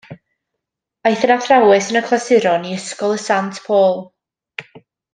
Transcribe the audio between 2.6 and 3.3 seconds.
i Ysgol y